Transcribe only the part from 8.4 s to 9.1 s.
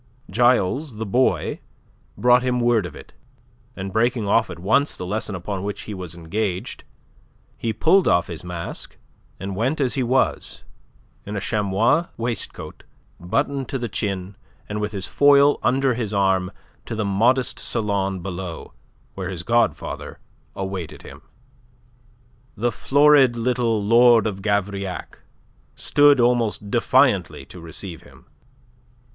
mask,